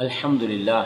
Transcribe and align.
අල්හම්දුලිල්ලා 0.00 0.84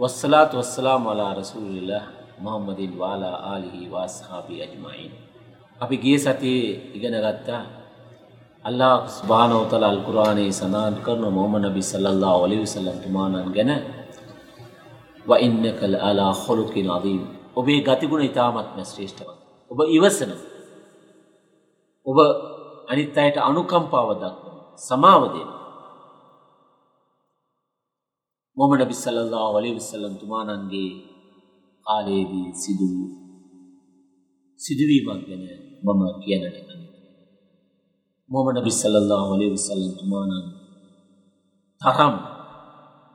වස්සලාත් 0.00 0.52
වස්සලාම් 0.54 1.06
අලා 1.06 1.32
රසූලිල්ලා 1.34 2.04
මොහම්මදින් 2.38 2.92
වාලා 2.98 3.36
ආලිහි 3.46 3.90
වාස්හාබි 3.90 4.62
අජමයින් 4.62 5.12
අපි 5.80 5.96
ගිය 5.98 6.18
සතියේ 6.18 6.70
ඉගෙන 6.94 7.16
ගත්තා 7.18 7.62
අල්ලාහ් 8.64 8.96
සුබ්හානහු 9.10 9.60
වතාලා 9.60 9.90
අල් 9.90 10.00
කුර්ආනයේ 10.00 10.52
සඳහන් 10.52 10.96
කරන 11.04 11.24
මොහම්මද් 11.30 11.64
නබි 11.64 11.82
සල්ලල්ලාහු 11.82 12.40
අලයිහි 12.42 12.64
වසල්ලම් 12.64 12.98
තුමාණන් 13.04 13.54
ගැන 13.56 13.72
ව 15.26 15.30
ඉන්නක 15.40 15.80
අලා 16.02 16.32
ඛුලුකින් 16.36 16.90
අදීම් 16.90 17.22
ඔබේ 17.56 17.80
ගතිගුණ 17.82 18.28
ඉතාමත්ම 18.30 18.78
ශ්‍රේෂ්ඨවත් 18.84 19.38
ඔබ 19.70 19.78
ඉවසන 19.90 20.32
ඔබ 22.06 22.18
අනිත් 22.88 23.18
අයට 23.18 23.36
අනුකම්පාව 23.40 24.08
දක්වන 24.16 24.56
සමාව 24.80 25.22
දෙන 25.34 25.50
මොහමඩ 28.56 28.82
නබි 28.82 28.94
සල්ලල්ලාහු 28.94 29.54
අලයිහි 29.58 29.76
වසල්ලම් 29.76 30.14
තුමාණන්ගේ 30.20 30.90
කාලයේදී 31.86 32.48
සිදු 32.54 32.86
වූ 32.86 33.08
සිදුවීමක් 34.60 35.22
ගැන 35.26 35.44
මම 35.84 36.02
කියන්නට 36.22 36.56
කැමතියි. 36.58 36.90
මොහමඩ 38.30 38.58
නබි 38.58 38.72
සල්ලල්ලාහු 38.72 39.30
අලයිහි 39.36 39.54
වසල්ලම් 39.56 39.92
තුමාණන් 40.00 40.46
තරම් 41.82 42.14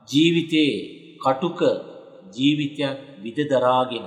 ජීවිතේ 0.08 0.72
කටුක 1.22 1.60
ජීවිතයක් 2.34 2.96
විදදරාගෙන 3.22 4.06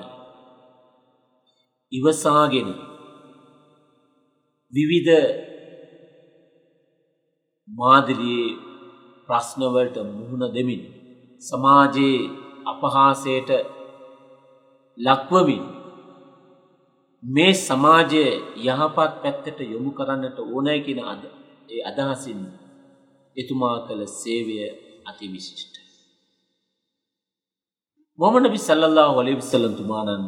ඉවසාගෙන 1.91 2.69
විවිධ 4.73 5.13
මාදිලියේ 7.67 8.57
ප්‍රශ්නවලට 9.29 9.95
මුහුණ 10.09 10.53
දෙමින් 10.53 10.81
සමාජයේ 11.41 12.17
අපහාසයට 12.65 13.49
ලක්වමින් 14.97 15.63
මේ 17.23 17.53
සමාජය 17.59 18.23
යහපත් 18.59 18.97
පැත්තට 19.23 19.59
යොමු 19.65 19.91
කරන්නට 19.91 20.37
ඕනෑ 20.41 20.79
කියන 20.85 21.01
අද 21.05 21.23
ඒ 21.69 21.81
අදහසින් 21.89 22.39
එතුමා 23.35 23.77
කළ 23.87 24.01
සේවය 24.13 24.55
අති 25.05 25.25
විශිෂ්ට. 25.27 25.75
මොහමඩ 28.19 28.45
නබි 28.45 28.59
සල්ලල්ලාහු 28.59 29.15
අලයිහි 29.19 29.39
වසල්ලම් 29.39 29.73
තුමාණන් 29.75 30.25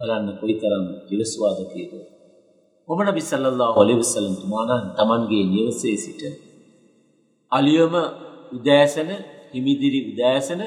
බලන්න 0.00 0.28
කොයිතරම් 0.40 0.86
විලසුවාද 1.08 1.58
කියලා. 1.72 2.06
මොහමඩ 2.88 3.10
නබි 3.10 3.22
සල්ලල්ලාහු 3.22 3.78
අලයිහි 3.80 4.00
වසල්ලම් 4.00 4.34
තුමාණන් 4.42 4.86
Tamanගේ 4.96 5.44
නිවසේ 5.46 5.96
සිට 5.96 6.22
අලියම 7.52 7.94
උදෑසන 8.52 9.10
හිමිදිරි 9.52 10.00
උදෑසන 10.10 10.62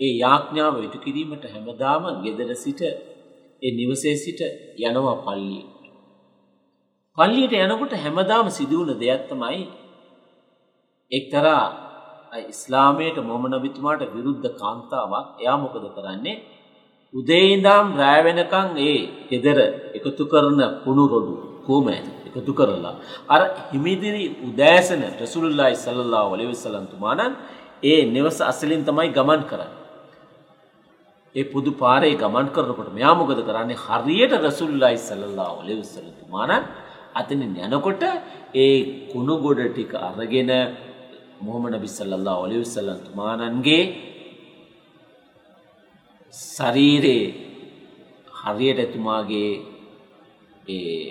ඒ 0.00 0.12
යාඥාව 0.22 0.74
ඉටු 0.86 0.98
කිරීමට 1.04 1.44
හැමදාම 1.46 2.04
ගෙදර 2.24 2.50
සිට 2.56 2.80
ඒ 3.62 3.70
නිවසේ 3.72 4.16
සිට 4.16 4.40
යනවා 4.80 5.16
පල්ලියට. 5.18 5.82
පල්ලියට 7.18 7.54
යනකොට 7.58 7.94
හැමදාම 8.04 8.46
සිදුවුණ 8.50 9.00
දෙයක් 9.02 9.22
තමයි 9.30 9.60
එක්තරා 11.10 11.64
ඉස්ලාමයට 12.44 13.18
මොහමඩ් 13.22 13.54
නබිතුමාට 13.54 14.02
විරුද්ධ 14.14 14.48
කාන්තාවක් 14.60 15.28
එයා 15.42 15.58
මොකද 15.62 15.84
කරන්නේ 15.96 16.36
උදේ 17.14 17.44
ඉඳන් 17.54 17.88
රෑ 17.96 18.20
වෙනකන් 18.26 18.68
ඒ 18.80 18.98
ගෙදර 19.30 19.58
එකතු 19.96 20.24
කරන 20.32 20.60
කුණු 20.84 21.04
රොඩු 21.12 21.34
කොමෑද 21.66 22.06
එකතු 22.28 22.52
කරලා 22.54 22.94
අර 23.28 23.42
හිමිදිරි 23.70 24.24
උදෑසන 24.48 25.02
රසූලුල්ලාහි 25.20 25.76
සල්ලල්ලාහු 25.76 26.30
අලයිහි 26.36 26.52
වසල්ලම් 26.52 26.86
තුමාණන් 26.92 27.34
ඒ 27.82 28.00
නිවස 28.06 28.38
අසලින් 28.42 28.82
තමයි 28.84 29.08
ගමන් 29.10 29.42
කරන්නේ 29.42 29.80
ඒ 31.34 31.44
පුදු 31.44 31.70
පාරේ 31.74 32.14
ගමන් 32.14 32.46
කරනකොට 32.50 32.90
මෙයා 32.90 33.14
මොකද 33.14 33.40
කරන්නේ 33.40 33.78
හරියට 33.78 34.32
රසූලුල්ලාහි 34.38 34.98
සල්ලල්ලාහු 35.00 35.56
අලයිහි 35.62 35.80
වසල්ලම් 35.80 36.14
තුමාණන් 36.20 36.64
අතනින් 37.14 37.52
යනකොට 37.66 38.02
ඒ 38.56 38.76
කුණු 39.10 39.34
ගොඩ 39.38 39.60
ටික 39.66 39.92
අරගෙන 40.00 40.50
මොහමඩ් 41.40 41.74
නබි 41.74 41.88
සල්ලල්ලාහු 41.88 42.40
අලයිහි 42.46 42.64
වසල්ලම් 42.64 42.98
තුමාණන්ගේ 43.06 43.82
ශරීරේ 46.32 47.24
හරියට 48.40 48.80
එතුමාගේ 48.80 49.50
ඒ 50.68 51.06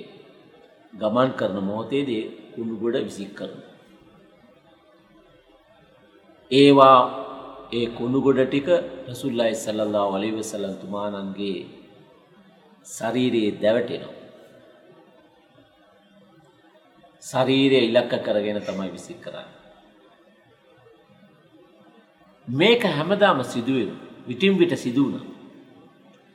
ගමන් 0.94 1.30
කරන 1.40 1.58
මොහොතේදී 1.64 2.24
කුණු 2.54 2.76
ගොඩ 2.76 2.96
විසික් 3.08 3.32
කරනවා. 3.38 3.69
ඒවා 6.52 7.00
ඒ 7.72 7.88
කුණු 7.88 8.20
ගොඩ 8.22 8.40
ටික 8.44 8.68
රසූල්ලාහි 9.08 9.56
සල්ලල්ලාහු 9.56 10.16
අලයිහි 10.16 10.38
වසල්ලම් 10.38 10.76
තුමාණන්ගේ 10.76 11.58
ශරීරයේ 12.86 13.52
දැවටෙනවා. 13.62 14.16
ශරීරය 17.24 17.80
ඉලක්ක 17.80 18.14
කරගෙන 18.20 18.60
තමයි 18.62 18.90
විසික් 18.92 19.20
කරන්නේ. 19.22 19.58
මේක 22.48 22.84
හැමදාම 22.90 23.44
සිදුවෙන 23.46 23.92
විටින් 24.28 24.58
විට 24.60 24.74
සිදු 24.76 25.04
වුණා. 25.04 25.28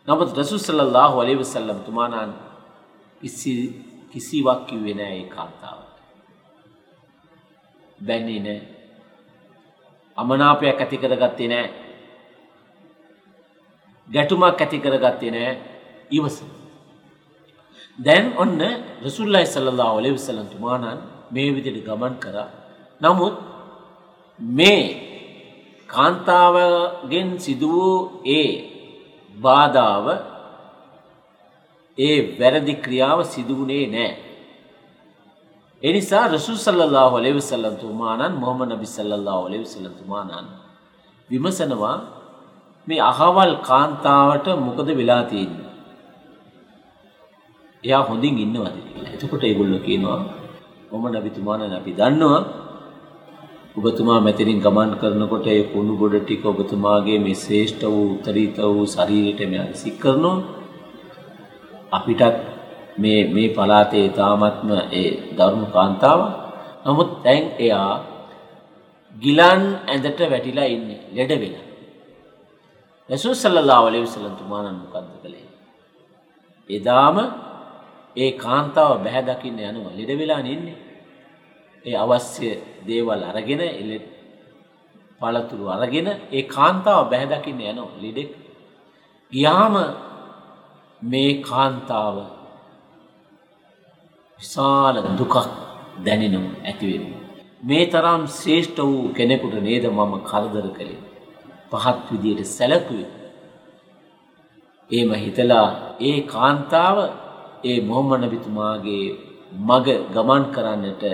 නමුත් 0.09 0.39
රසූල් 0.39 0.61
සල්ලල්ලාහු 0.61 1.17
අලයිහි 1.21 1.41
වසල්ලම් 1.41 1.81
තුමාණන් 1.81 2.33
කිසි 3.21 3.55
කිසිවක් 4.11 4.61
කිව්වේ 4.69 4.95
නෑ 4.95 5.17
ඒ 5.17 5.27
කාන්තාවට. 5.27 5.97
බැන්නේ 7.99 8.41
නෑ. 8.41 8.74
අමනාපයක් 10.17 10.81
ඇති 10.81 10.97
කරගත්තේ 10.97 11.49
නෑ. 11.49 11.69
ගැටුමක් 14.09 14.61
ඇති 14.61 14.79
කරගත්තේ 14.81 15.31
නෑ. 15.31 15.55
ඉවසන. 16.11 16.49
දැන් 17.99 18.27
ඔන්න 18.37 18.61
රසූල්ලාහි 19.05 19.47
සල්ලල්ලාහු 19.47 19.99
අලයිහි 19.99 20.17
වසල්ලම් 20.17 20.49
තුමාණන් 20.49 21.01
මේ 21.31 21.49
විදිහට 21.55 21.87
ගමන් 21.87 22.15
කරා. 22.17 22.49
නමුත් 23.01 23.37
මේ 24.41 24.85
කාන්තාවගෙන් 25.89 27.31
සිදු 27.39 27.69
වූ 27.71 28.23
ඒ 28.33 28.51
බාධාව 29.37 30.07
ඒ 31.99 32.19
වැරදි 32.39 32.75
ක්‍රියාව 32.77 33.19
සිදුවුණේ 33.25 33.87
නෑ. 33.87 34.24
එනිසා 35.83 36.29
රසූල් 36.29 36.57
සල්ලල්ලාහු 36.57 37.15
අලයිහි 37.17 37.37
වසල්ලම් 37.37 37.75
තුමාණන් 37.77 38.35
මොහමඩ් 38.37 38.71
නබි 38.71 38.87
සල්ලල්ලාහු 38.89 39.43
අලයිහි 39.49 39.65
වසල්ලම් 39.65 39.95
තුමාණන් 39.95 40.49
විමසනවා 41.29 41.97
මේ 42.87 43.01
අහවල් 43.03 43.53
කාන්තාවට 43.63 44.47
මොකද 44.59 44.89
වෙලා 44.93 45.23
තියෙන්නේ? 45.25 45.71
එයා 47.85 48.03
හොඳින් 48.03 48.39
ඉන්නවද 48.39 48.77
කියලා. 48.81 49.13
එතකොට 49.13 49.45
ඒගොල්ලෝ 49.45 49.81
කියනවා 49.81 50.21
මොහමඩ් 50.91 51.17
නබි 51.17 51.31
තුමාණන් 51.33 51.75
අපි 51.75 51.93
දන්නවා 51.93 52.43
ඔබතුමා 53.77 54.21
මෙතනින් 54.21 54.59
ගමන් 54.61 54.91
කරනකොට 54.97 55.47
ඒ 55.49 55.63
කුණු 55.67 55.95
ගොඩ 55.97 56.17
ටික 56.19 56.45
ඔබතුමාගේ 56.47 57.19
මේ 57.19 57.37
ශ්‍රේෂ්ඨ 57.37 57.87
වූ 57.87 58.09
උත්තරීත 58.13 58.57
වූ 58.67 58.87
ශරීරයට 58.89 59.41
මෙයා 59.51 59.69
සික් 59.75 59.97
කරනවා 59.99 60.37
අපිටත් 61.93 62.37
මේ 62.97 63.21
මේ 63.27 63.49
පලාතේ 63.49 64.09
තාමත්ම 64.11 64.71
ඒ 64.93 65.09
දරුණු 65.37 65.67
කාන්තාව. 65.67 66.21
නමුත් 66.85 67.11
දැන් 67.25 67.45
එයා 67.59 67.93
ගිලන් 69.17 69.63
ඇඳට 69.89 70.21
වැටිලා 70.33 70.67
ඉන්නේ 70.67 71.01
ලෙඩ 71.17 71.33
වෙලා 71.43 71.65
රසූල් 73.09 73.35
සල්ලල්ලාහු 73.35 73.85
අලයිහි 73.87 74.07
වසල්ලම් 74.07 74.37
තුමාණන් 74.37 74.81
මොකද්ද 74.83 75.11
කළේ? 75.23 75.49
එදාම 76.71 77.17
ඒ 78.17 78.31
කාන්තාව 78.37 78.93
බැහැ 79.05 79.25
දකින්න 79.25 79.59
යනවා 79.61 79.93
ලෙඩ 79.93 80.11
වෙලා 80.21 80.41
ඉන්නේ. 80.47 80.79
ඒ 81.85 81.97
අවශ්‍ය 81.97 82.49
දේවල් 82.87 83.23
අරගෙන 83.23 83.63
එලෙ 83.73 83.97
පළතුරු 85.21 85.67
අරගෙන 85.69 86.09
ඒ 86.33 86.45
කාන්තාව 86.47 87.03
බැහැ 87.11 87.29
දකින්න 87.33 87.61
යනවා 87.63 88.01
ලෙඩෙක්. 88.03 88.31
ගියාම 89.33 89.75
මේ 91.03 91.31
කාන්තාව 91.43 92.17
විශාල 94.41 94.97
දුකක් 95.19 95.35
දැනෙනවා 96.05 96.63
ඇතිවෙනවා. 96.63 97.23
මේ 97.63 97.85
තරම් 97.87 98.23
ශ්‍රේෂ්ඨ 98.29 98.81
වූ 98.81 99.13
කෙනෙකුට 99.17 99.55
නේද 99.63 99.85
මම 99.89 100.13
කරදර 100.23 100.67
කළේ. 100.77 101.03
පහත් 101.71 101.99
විදියට 102.11 102.41
සැලකුවේ. 102.49 103.11
එහෙම 104.91 105.11
හිතලා 105.15 105.69
ඒ 106.01 106.19
කාන්තාව 106.25 106.99
ඒ 107.65 107.79
මොහම්මඩ් 107.81 108.25
නබිතුමාගේ 108.25 109.07
මග 109.69 109.87
ගමන් 110.15 110.45
කරන්නට 110.55 111.05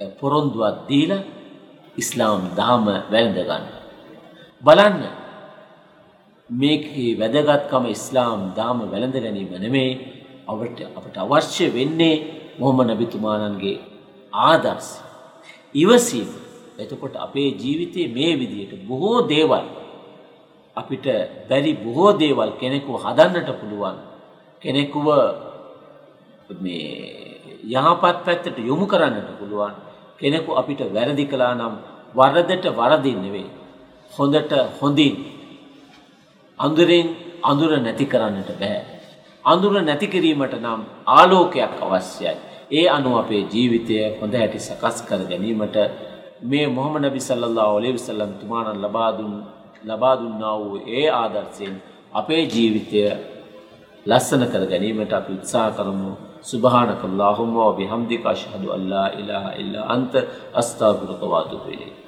පොරොන්දුවක් 0.00 0.76
දීලා 0.88 1.26
ඉස්ලාම් 1.96 2.42
දහම 2.58 2.86
වැළඳ 3.12 3.38
ගන්න. 3.40 3.64
බලන්න 4.62 5.02
මේකේ 6.50 7.10
වැදගත්කම 7.20 7.84
ඉස්ලාම් 7.96 8.40
දාම 8.56 8.78
වැළඳ 8.92 9.16
ගැනීම 9.16 9.50
නෙමේ 9.64 9.92
අපට 10.48 10.78
අපට 10.90 11.16
අවශ්‍ය 11.16 11.64
වෙන්නේ 11.68 12.16
මොහොම 12.58 12.78
නබිතුමාණන්ගේ 12.84 13.78
ආදර්ශ 14.32 14.92
ඉවසීම. 15.74 16.28
එතකොට 16.78 17.14
අපේ 17.16 17.50
ජීවිතයේ 17.52 18.08
මේ 18.08 18.32
විදියට 18.36 18.72
බොහෝ 18.88 19.26
දේවල් 19.28 19.66
අපිට 20.76 21.06
බැරි 21.48 21.72
බොහෝ 21.76 22.12
දේවල් 22.14 22.50
කෙනෙකුව 22.60 22.94
හදන්නට 23.04 23.50
පුළුවන්. 23.60 23.96
කෙනෙකුව 24.62 25.06
මේ 26.60 27.38
යහපත් 27.66 28.16
පැත්තට 28.24 28.56
යොමු 28.60 28.86
කරන්නට 28.86 29.30
පුළුවන්. 29.38 29.74
කෙනෙකු 30.18 30.50
අපිට 30.54 30.80
වැරදි 30.88 31.24
කළා 31.26 31.54
නම් 31.54 31.74
වරදට 32.14 32.64
වරදින් 32.70 33.18
නෙවෙයි. 33.22 33.50
හොඳට 34.12 34.52
හොඳින් 34.80 35.14
අඳුරෙන් 36.58 37.08
අඳුර 37.42 37.72
නැති 37.76 38.06
කරන්නට 38.06 38.50
බෑ. 38.60 38.97
අඳුර 39.44 39.74
නැති 39.80 40.06
කිරීමට 40.08 40.54
නම් 40.56 40.80
ආලෝකයක් 41.08 41.74
අවශ්‍යයි. 41.80 42.32
ඒ 42.70 42.86
අනුව 42.88 43.14
අපේ 43.18 43.42
ජීවිතය 43.44 43.96
හොඳ 44.20 44.34
හැටි 44.34 44.58
සකස් 44.60 44.96
කර 45.08 45.20
ගැනීමට 45.30 45.76
මේ 46.42 46.66
මොහොමඩ 46.68 47.04
නබි 47.04 47.20
සල්ලල්ලාහු 47.20 47.78
අලයිහි 47.78 47.94
වසල්ලම් 47.94 48.32
තුමාණන් 48.40 48.82
ලබා 48.84 49.10
දුන් 49.12 49.34
ලබා 49.84 50.14
දුන්නා 50.16 50.56
වූ 50.58 50.80
ඒ 50.88 51.06
ආදර්ශයෙන් 51.12 51.76
අපේ 52.12 52.42
ජීවිතය 52.46 53.02
ලස්සන 54.06 54.44
කර 54.46 54.64
ගැනීමට 54.66 55.12
අපි 55.12 55.32
උත්සාහ 55.34 55.70
කරමු. 55.72 56.12
සුබහානක 56.42 57.02
අල්ලාහුම්ම 57.02 57.56
වබිහම්දික 57.68 58.26
අෂහදු 58.26 58.68
අල්ලා 58.70 59.06
ඉලාහා 59.12 59.54
ඉල්ලා 59.54 59.86
අන්ත. 59.88 60.12
අස්තාගිරුක 60.54 61.22
වා 61.22 61.40
අතුබු 61.40 61.68
ඉලයික්. 61.68 62.07